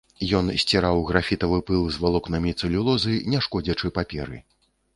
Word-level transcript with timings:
Ён 0.37 0.45
сціраў 0.61 1.01
графітавы 1.09 1.59
пыл 1.67 1.83
з 1.97 2.01
валокнамі 2.07 2.55
цэлюлозы 2.59 3.13
не 3.35 3.45
шкодзячы 3.47 3.95
паперы. 4.03 4.43